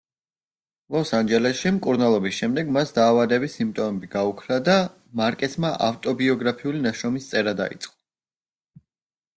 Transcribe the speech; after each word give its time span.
ლოს 0.93 1.11
ანჯელესში 1.17 1.71
მკურნალობის 1.75 2.39
შემდეგ 2.43 2.71
მას 2.77 2.95
დაავადების 2.95 3.59
სიმპტომები 3.59 4.09
გაუქრა 4.17 4.59
და 4.71 4.79
მარკესმა 5.23 5.73
ავტობიოგრაფიული 5.91 6.85
ნაშრომის 6.89 7.31
წერა 7.35 7.57
დაიწყო. 7.63 7.97